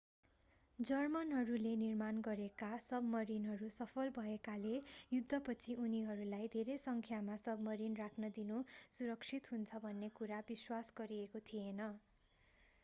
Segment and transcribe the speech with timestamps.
[0.79, 4.71] जर्मनहरूले निर्माण गरेका सबमरिनहरू सफल भएकाले
[5.11, 8.57] युद्धपछि उनीहरूलाई धेरै सङ्ख्यामा सबमरिन राख्न दिनु
[8.97, 11.91] सुरक्षित हुन्छ भन्ने कुरा विश्वास गरिएको थिएन